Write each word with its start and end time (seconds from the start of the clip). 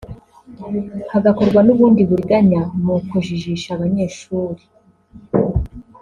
hagakorwa 1.11 1.59
n’ubundi 1.63 2.01
buriganya 2.09 2.61
mu 2.83 2.95
kujijisha 3.09 3.69
abanyeshuri 3.73 4.63